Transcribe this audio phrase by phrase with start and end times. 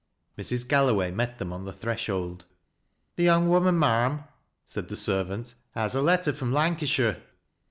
[0.35, 0.67] Mrs.
[0.67, 2.45] Galloway met tkem on the threshold."
[3.17, 4.23] The young woman, ma'am,"
[4.65, 7.21] said the servant," haa i letter from Lancashire."